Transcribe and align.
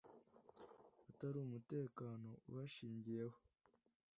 Atari 1.09 1.37
umutekano 1.45 2.29
ubashingiyeho 2.49 3.37